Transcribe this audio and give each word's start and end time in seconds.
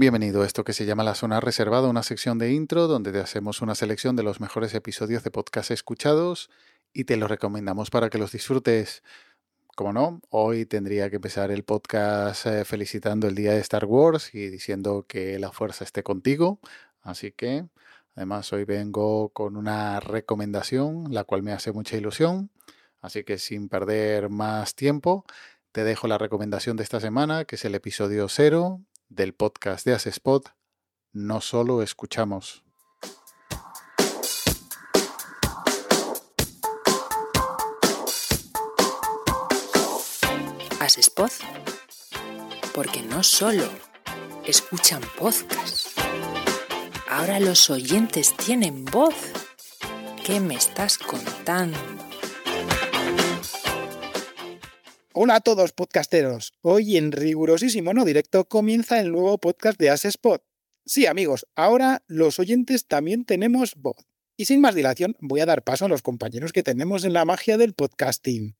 Bienvenido 0.00 0.40
a 0.40 0.46
esto 0.46 0.64
que 0.64 0.72
se 0.72 0.86
llama 0.86 1.04
La 1.04 1.14
Zona 1.14 1.40
Reservada, 1.40 1.86
una 1.86 2.02
sección 2.02 2.38
de 2.38 2.54
intro 2.54 2.86
donde 2.86 3.12
te 3.12 3.18
hacemos 3.18 3.60
una 3.60 3.74
selección 3.74 4.16
de 4.16 4.22
los 4.22 4.40
mejores 4.40 4.72
episodios 4.72 5.24
de 5.24 5.30
podcast 5.30 5.70
escuchados 5.72 6.48
y 6.94 7.04
te 7.04 7.18
los 7.18 7.28
recomendamos 7.28 7.90
para 7.90 8.08
que 8.08 8.16
los 8.16 8.32
disfrutes. 8.32 9.02
Como 9.76 9.92
no, 9.92 10.22
hoy 10.30 10.64
tendría 10.64 11.10
que 11.10 11.16
empezar 11.16 11.50
el 11.50 11.64
podcast 11.64 12.46
eh, 12.46 12.64
felicitando 12.64 13.28
el 13.28 13.34
día 13.34 13.52
de 13.52 13.60
Star 13.60 13.84
Wars 13.84 14.34
y 14.34 14.48
diciendo 14.48 15.04
que 15.06 15.38
la 15.38 15.52
fuerza 15.52 15.84
esté 15.84 16.02
contigo. 16.02 16.60
Así 17.02 17.32
que, 17.32 17.66
además, 18.14 18.50
hoy 18.54 18.64
vengo 18.64 19.28
con 19.34 19.54
una 19.54 20.00
recomendación, 20.00 21.12
la 21.12 21.24
cual 21.24 21.42
me 21.42 21.52
hace 21.52 21.72
mucha 21.72 21.98
ilusión. 21.98 22.50
Así 23.02 23.22
que 23.22 23.36
sin 23.36 23.68
perder 23.68 24.30
más 24.30 24.74
tiempo, 24.74 25.26
te 25.72 25.84
dejo 25.84 26.08
la 26.08 26.16
recomendación 26.16 26.78
de 26.78 26.84
esta 26.84 27.00
semana, 27.00 27.44
que 27.44 27.56
es 27.56 27.66
el 27.66 27.74
episodio 27.74 28.30
cero 28.30 28.80
del 29.10 29.34
podcast 29.34 29.84
de 29.84 29.92
Asespot, 29.92 30.54
no 31.12 31.40
solo 31.40 31.82
escuchamos. 31.82 32.64
Asespot, 40.78 41.32
porque 42.72 43.02
no 43.02 43.22
solo 43.24 43.68
escuchan 44.46 45.02
podcast, 45.18 45.98
ahora 47.08 47.40
los 47.40 47.68
oyentes 47.68 48.34
tienen 48.36 48.84
voz. 48.84 49.14
¿Qué 50.24 50.38
me 50.38 50.54
estás 50.54 50.98
contando? 50.98 51.78
Hola 55.22 55.34
a 55.34 55.40
todos 55.40 55.72
podcasteros. 55.72 56.54
Hoy 56.62 56.96
en 56.96 57.12
rigurosísimo 57.12 57.92
no 57.92 58.06
directo 58.06 58.46
comienza 58.46 59.00
el 59.00 59.12
nuevo 59.12 59.36
podcast 59.36 59.78
de 59.78 59.88
Spot. 59.90 60.42
Sí 60.86 61.04
amigos, 61.04 61.46
ahora 61.54 62.02
los 62.06 62.38
oyentes 62.38 62.86
también 62.86 63.26
tenemos 63.26 63.74
voz. 63.76 63.98
Y 64.38 64.46
sin 64.46 64.62
más 64.62 64.74
dilación 64.74 65.18
voy 65.20 65.40
a 65.40 65.44
dar 65.44 65.62
paso 65.62 65.84
a 65.84 65.88
los 65.90 66.00
compañeros 66.00 66.54
que 66.54 66.62
tenemos 66.62 67.04
en 67.04 67.12
la 67.12 67.26
magia 67.26 67.58
del 67.58 67.74
podcasting. 67.74 68.56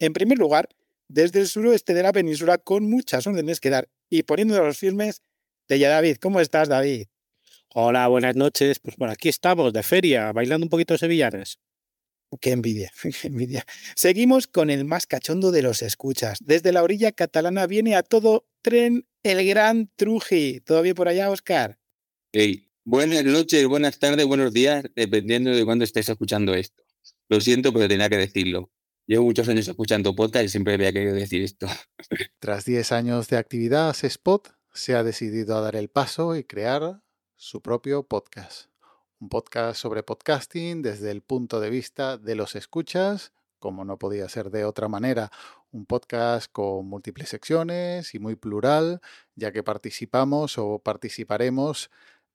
En 0.00 0.12
primer 0.12 0.36
lugar, 0.36 0.68
desde 1.08 1.40
el 1.40 1.48
suroeste 1.48 1.94
de 1.94 2.02
la 2.02 2.12
península 2.12 2.58
con 2.58 2.90
muchas 2.90 3.26
órdenes 3.26 3.58
que 3.58 3.70
dar 3.70 3.88
y 4.10 4.24
poniendo 4.24 4.62
los 4.62 4.76
firmes, 4.76 5.22
Tella 5.64 5.88
David, 5.88 6.18
¿cómo 6.20 6.40
estás 6.40 6.68
David? 6.68 7.06
Hola, 7.72 8.06
buenas 8.08 8.36
noches. 8.36 8.80
Pues 8.80 8.96
por 8.96 9.08
aquí 9.08 9.30
estamos, 9.30 9.72
de 9.72 9.82
feria, 9.82 10.30
bailando 10.32 10.66
un 10.66 10.68
poquito 10.68 10.98
sevillanas. 10.98 11.58
Qué 12.40 12.50
envidia, 12.50 12.90
qué 13.20 13.28
envidia. 13.28 13.64
Seguimos 13.94 14.46
con 14.46 14.70
el 14.70 14.84
más 14.84 15.06
cachondo 15.06 15.50
de 15.50 15.62
los 15.62 15.82
escuchas. 15.82 16.38
Desde 16.40 16.72
la 16.72 16.82
orilla 16.82 17.12
catalana 17.12 17.66
viene 17.66 17.94
a 17.94 18.02
todo 18.02 18.46
tren 18.62 19.06
el 19.22 19.46
gran 19.46 19.90
Truji. 19.96 20.60
¿Todo 20.60 20.82
bien 20.82 20.94
por 20.94 21.08
allá, 21.08 21.30
Oscar? 21.30 21.78
Hey, 22.32 22.70
buenas 22.84 23.24
noches, 23.24 23.66
buenas 23.66 23.98
tardes, 23.98 24.26
buenos 24.26 24.52
días, 24.52 24.84
dependiendo 24.96 25.50
de 25.50 25.64
cuándo 25.64 25.84
estés 25.84 26.08
escuchando 26.08 26.54
esto. 26.54 26.82
Lo 27.28 27.40
siento, 27.40 27.72
pero 27.72 27.88
tenía 27.88 28.08
que 28.08 28.16
decirlo. 28.16 28.70
Llevo 29.06 29.24
muchos 29.24 29.48
años 29.48 29.68
escuchando 29.68 30.14
podcast 30.14 30.46
y 30.46 30.48
siempre 30.48 30.74
había 30.74 30.92
querido 30.92 31.14
decir 31.14 31.42
esto. 31.42 31.66
Tras 32.38 32.64
10 32.64 32.92
años 32.92 33.28
de 33.28 33.36
actividad, 33.36 33.94
Spot 34.02 34.48
se 34.72 34.94
ha 34.94 35.02
decidido 35.02 35.56
a 35.56 35.60
dar 35.60 35.76
el 35.76 35.88
paso 35.88 36.36
y 36.36 36.44
crear 36.44 37.02
su 37.36 37.60
propio 37.60 38.04
podcast 38.04 38.71
un 39.22 39.28
podcast 39.28 39.80
sobre 39.80 40.02
podcasting 40.02 40.82
desde 40.82 41.12
el 41.12 41.22
punto 41.22 41.60
de 41.60 41.70
vista 41.70 42.18
de 42.18 42.34
los 42.34 42.56
escuchas, 42.56 43.32
como 43.60 43.84
no 43.84 43.96
podía 43.96 44.28
ser 44.28 44.50
de 44.50 44.64
otra 44.64 44.88
manera, 44.88 45.30
un 45.70 45.86
podcast 45.86 46.50
con 46.50 46.88
múltiples 46.88 47.28
secciones 47.28 48.16
y 48.16 48.18
muy 48.18 48.34
plural, 48.34 49.00
ya 49.36 49.52
que 49.52 49.62
participamos 49.62 50.58
o 50.58 50.80
participaremos 50.80 51.88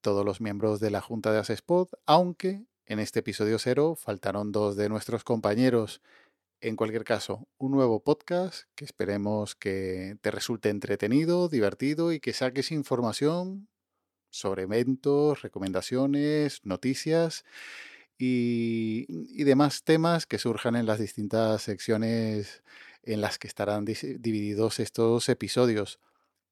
todos 0.00 0.24
los 0.24 0.40
miembros 0.40 0.80
de 0.80 0.90
la 0.90 1.00
Junta 1.00 1.30
de 1.30 1.38
Asespod, 1.38 1.86
aunque 2.04 2.64
en 2.86 2.98
este 2.98 3.20
episodio 3.20 3.60
cero 3.60 3.94
faltaron 3.96 4.50
dos 4.50 4.74
de 4.74 4.88
nuestros 4.88 5.22
compañeros. 5.22 6.00
En 6.60 6.74
cualquier 6.74 7.04
caso, 7.04 7.46
un 7.58 7.70
nuevo 7.70 8.02
podcast 8.02 8.64
que 8.74 8.84
esperemos 8.84 9.54
que 9.54 10.16
te 10.20 10.32
resulte 10.32 10.68
entretenido, 10.68 11.48
divertido 11.48 12.12
y 12.12 12.18
que 12.18 12.32
saques 12.32 12.72
información 12.72 13.68
sobre 14.32 14.62
eventos, 14.62 15.42
recomendaciones, 15.42 16.60
noticias 16.64 17.44
y, 18.18 19.44
demás 19.44 19.84
temas 19.84 20.26
que 20.26 20.38
surjan 20.38 20.74
en 20.74 20.86
las 20.86 20.98
distintas 20.98 21.62
secciones 21.62 22.62
en 23.02 23.20
las 23.20 23.38
que 23.38 23.46
estarán 23.46 23.84
divididos 23.84 24.80
estos 24.80 25.28
episodios. 25.28 26.00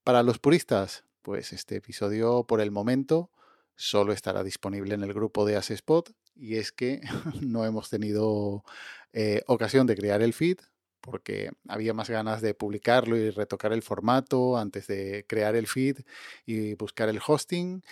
Para 0.05 0.23
los 0.23 0.39
puristas, 0.39 1.05
pues 1.23 1.53
este 1.53 1.77
episodio 1.77 2.45
por 2.45 2.61
el 2.61 2.71
momento 2.71 3.31
solo 3.77 4.13
estará 4.13 4.43
disponible 4.43 4.95
en 4.95 5.03
el 5.03 5.15
grupo 5.15 5.47
de 5.47 5.57
Asespot 5.57 6.13
y 6.35 6.57
es 6.57 6.73
que 6.73 7.01
no 7.41 7.65
hemos 7.65 7.89
tenido 7.89 8.65
eh, 9.13 9.43
ocasión 9.47 9.87
de 9.87 9.97
crear 9.97 10.23
el 10.23 10.35
feed, 10.35 10.59
porque 11.01 11.51
había 11.69 11.95
más 11.95 12.11
ganas 12.11 12.43
de 12.43 12.55
publicarlo 12.55 13.17
y 13.17 13.31
retocar 13.31 13.73
el 13.73 13.83
formato 13.83 14.57
antes 14.57 14.87
de 14.87 15.25
crear 15.29 15.57
el 15.57 15.67
feed 15.67 15.99
y 16.47 16.75
buscar 16.75 17.09
el 17.09 17.21
hosting. 17.27 17.83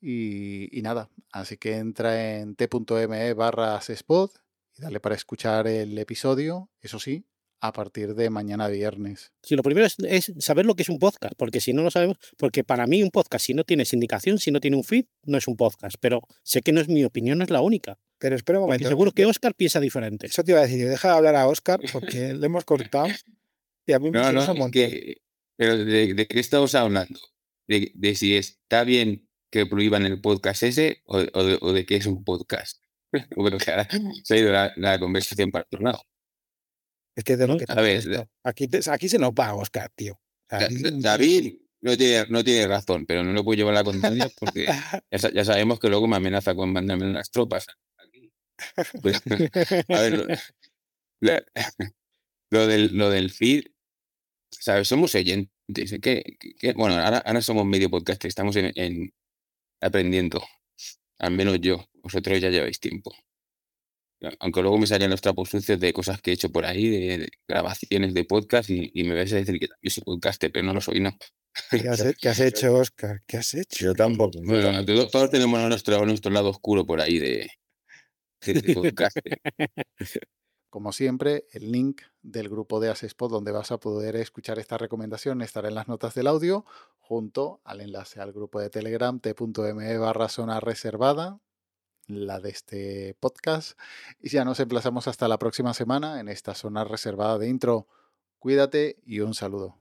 Y, 0.00 0.80
nada, 0.82 1.10
así 1.32 1.56
que 1.56 1.76
entra 1.76 2.36
en 2.38 2.54
t.me 2.54 3.34
barra 3.34 3.78
spot 3.78 4.32
y 4.76 4.82
dale 4.82 5.00
para 5.00 5.16
escuchar 5.16 5.66
el 5.66 5.98
episodio, 5.98 6.70
eso 6.80 7.00
sí, 7.00 7.26
a 7.60 7.72
partir 7.72 8.14
de 8.14 8.30
mañana 8.30 8.68
viernes. 8.68 9.32
Sí, 9.42 9.56
lo 9.56 9.62
primero 9.62 9.86
es, 9.86 10.32
saber 10.38 10.66
lo 10.66 10.74
que 10.74 10.82
es 10.82 10.88
un 10.88 10.98
podcast, 10.98 11.34
porque 11.36 11.60
si 11.60 11.72
no 11.72 11.82
lo 11.82 11.90
sabemos, 11.90 12.18
porque 12.36 12.64
para 12.64 12.86
mí 12.86 13.02
un 13.02 13.10
podcast, 13.10 13.44
si 13.44 13.54
no 13.54 13.64
tiene 13.64 13.84
sindicación, 13.84 14.38
si 14.38 14.50
no 14.50 14.60
tiene 14.60 14.76
un 14.76 14.84
feed, 14.84 15.06
no 15.24 15.38
es 15.38 15.48
un 15.48 15.56
podcast, 15.56 15.96
pero 16.00 16.22
sé 16.42 16.62
que 16.62 16.72
no 16.72 16.80
es 16.80 16.88
mi 16.88 17.04
opinión, 17.04 17.42
es 17.42 17.50
la 17.50 17.60
única. 17.60 17.98
Pero 18.18 18.34
espera 18.34 18.58
un 18.58 18.66
momento. 18.66 18.88
seguro 18.88 19.12
que 19.12 19.26
Oscar 19.26 19.54
piensa 19.54 19.80
diferente. 19.80 20.26
Eso 20.26 20.42
te 20.42 20.52
iba 20.52 20.60
a 20.60 20.66
decir, 20.66 20.88
deja 20.88 21.08
de 21.08 21.14
hablar 21.14 21.36
a 21.36 21.46
Oscar 21.46 21.80
porque 21.92 22.34
le 22.34 22.46
hemos 22.46 22.64
cortado. 22.64 23.08
Y 23.86 23.92
a 23.92 23.98
mí 23.98 24.10
me 24.10 24.18
no, 24.18 24.32
no, 24.32 24.70
que, 24.70 25.22
pero 25.56 25.76
de, 25.76 26.26
qué 26.26 26.40
estamos 26.40 26.74
hablando? 26.74 27.18
De, 27.66 28.14
si 28.14 28.36
está 28.36 28.84
bien 28.84 29.28
que 29.50 29.66
prohíban 29.66 30.04
el 30.04 30.20
podcast 30.20 30.62
ese 30.62 31.02
o, 31.06 31.18
de, 31.20 31.58
o 31.60 31.74
qué 31.86 31.96
es 31.96 32.06
un 32.06 32.24
podcast. 32.24 32.82
Bueno, 33.36 33.56
que 33.56 33.70
ahora 33.70 33.88
se 34.22 34.34
ha 34.34 34.36
ido 34.36 34.52
la, 34.52 34.98
conversación 34.98 35.50
para 35.50 35.64
otro 35.64 35.80
lado. 35.80 36.02
Es 37.16 37.24
que 37.24 37.38
de 37.38 37.46
lo 37.46 37.56
que 37.56 37.64
a 37.66 37.80
ver, 37.80 38.28
aquí, 38.44 38.68
aquí 38.90 39.08
se 39.08 39.18
nos 39.18 39.30
va 39.30 39.54
Oscar, 39.54 39.90
tío. 39.94 40.20
David 40.50 41.54
no 41.80 41.96
tiene, 41.96 42.26
no 42.28 42.44
tiene 42.44 42.66
razón, 42.66 43.06
pero 43.06 43.24
no 43.24 43.32
lo 43.32 43.42
puedo 43.44 43.56
llevar 43.56 43.74
a 43.74 43.78
la 43.78 43.84
contraria 43.84 44.28
porque 44.38 44.66
ya, 45.10 45.32
ya, 45.32 45.44
sabemos 45.44 45.80
que 45.80 45.88
luego 45.88 46.06
me 46.06 46.16
amenaza 46.16 46.54
con 46.54 46.70
mandarme 46.70 47.06
unas 47.06 47.30
tropas 47.30 47.66
pues, 49.02 49.22
a 49.88 50.00
ver, 50.00 50.38
lo, 52.50 52.66
del, 52.66 52.96
lo 52.96 53.10
del 53.10 53.30
feed, 53.30 53.64
¿sabes? 54.50 54.88
Somos 54.88 55.14
oyentes. 55.14 55.52
Que, 56.00 56.24
bueno, 56.74 56.96
ahora, 56.96 57.18
ahora, 57.18 57.42
somos 57.42 57.66
medio 57.66 57.90
podcast, 57.90 58.24
estamos 58.24 58.56
en, 58.56 59.12
aprendiendo. 59.80 60.42
Al 61.18 61.32
menos 61.32 61.60
yo, 61.60 61.84
vosotros 62.02 62.40
ya 62.40 62.50
lleváis 62.50 62.80
tiempo. 62.80 63.14
Aunque 64.40 64.62
luego 64.62 64.78
me 64.78 64.86
salían 64.86 65.10
los 65.10 65.20
trapos 65.20 65.48
sucios 65.48 65.78
de 65.78 65.92
cosas 65.92 66.20
que 66.20 66.30
he 66.30 66.34
hecho 66.34 66.50
por 66.50 66.64
ahí, 66.64 66.88
de, 66.88 67.28
grabaciones 67.46 68.14
de 68.14 68.24
podcast, 68.24 68.70
y, 68.70 68.90
me 69.04 69.14
vais 69.14 69.32
a 69.32 69.36
decir 69.36 69.60
que 69.60 69.68
también 69.68 69.90
soy 69.90 70.02
podcaster, 70.04 70.50
pero 70.50 70.66
no 70.66 70.74
lo 70.74 70.80
soy, 70.80 71.00
¿no? 71.00 71.16
¿Qué 71.70 71.88
has, 71.88 72.40
hecho, 72.40 72.74
Oscar? 72.74 73.22
¿Qué 73.26 73.36
has 73.36 73.54
hecho? 73.54 73.86
Yo 73.86 73.94
tampoco. 73.94 74.40
Bueno, 74.42 74.84
todos, 74.84 75.30
tenemos 75.30 75.60
nuestro, 75.68 76.04
nuestro 76.06 76.30
lado 76.30 76.50
oscuro 76.50 76.86
por 76.86 77.00
ahí 77.00 77.18
de, 77.18 77.50
Como 80.70 80.92
siempre, 80.92 81.46
el 81.52 81.72
link 81.72 82.02
del 82.20 82.50
grupo 82.50 82.78
de 82.78 82.90
Asespod 82.90 83.30
donde 83.30 83.52
vas 83.52 83.72
a 83.72 83.80
poder 83.80 84.16
escuchar 84.16 84.58
esta 84.58 84.76
recomendación 84.76 85.40
estará 85.40 85.68
en 85.68 85.74
las 85.74 85.88
notas 85.88 86.14
del 86.14 86.26
audio 86.26 86.66
junto 86.98 87.62
al 87.64 87.80
enlace 87.80 88.20
al 88.20 88.32
grupo 88.32 88.60
de 88.60 88.68
Telegram 88.68 89.18
t.me 89.18 89.98
barra 89.98 90.28
zona 90.28 90.60
reservada, 90.60 91.40
la 92.06 92.38
de 92.38 92.50
este 92.50 93.16
podcast. 93.18 93.78
Y 94.20 94.28
ya 94.28 94.44
nos 94.44 94.60
emplazamos 94.60 95.08
hasta 95.08 95.26
la 95.26 95.38
próxima 95.38 95.72
semana 95.72 96.20
en 96.20 96.28
esta 96.28 96.54
zona 96.54 96.84
reservada 96.84 97.38
de 97.38 97.48
intro. 97.48 97.86
Cuídate 98.38 98.98
y 99.06 99.20
un 99.20 99.32
saludo. 99.32 99.78